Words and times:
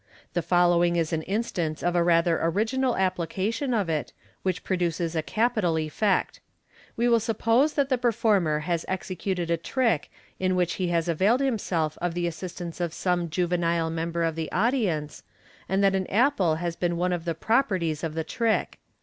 The 0.33 0.41
following 0.41 0.95
is 0.95 1.13
an 1.13 1.21
instance 1.21 1.83
of 1.83 1.95
a 1.95 2.01
rather 2.03 2.39
original 2.41 2.95
applica 2.95 3.53
tion 3.53 3.71
of 3.71 3.87
it, 3.87 4.13
which 4.41 4.63
produces 4.63 5.15
a 5.15 5.21
capital 5.21 5.77
effect. 5.77 6.39
We 6.97 7.07
will 7.07 7.19
suppose 7.19 7.73
that 7.73 7.89
the 7.89 7.99
performer 7.99 8.61
has 8.61 8.83
executed 8.87 9.51
a 9.51 9.57
trick 9.57 10.09
in 10.39 10.55
which 10.55 10.73
he 10.81 10.87
has 10.87 11.07
availed 11.07 11.41
himself 11.41 11.99
of 12.01 12.15
the 12.15 12.25
assistance 12.25 12.81
of 12.81 12.95
some 12.95 13.29
juvenile 13.29 13.91
member 13.91 14.23
of 14.23 14.33
the 14.33 14.51
audience, 14.51 15.21
and 15.69 15.83
that 15.83 15.93
an 15.93 16.07
apple 16.07 16.55
has 16.55 16.75
been 16.75 16.97
one 16.97 17.13
of 17.13 17.23
the" 17.25 17.35
properties" 17.51 18.03
of 18.03 18.15
the 18.15 18.23
trick. 18.23 18.79